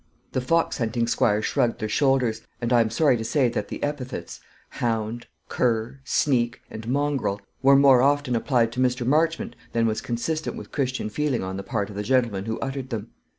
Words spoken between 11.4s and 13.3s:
on the part of the gentlemen who uttered them.